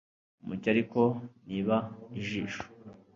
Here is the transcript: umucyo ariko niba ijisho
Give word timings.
umucyo 0.43 0.67
ariko 0.73 1.01
niba 1.47 1.75
ijisho 2.19 2.63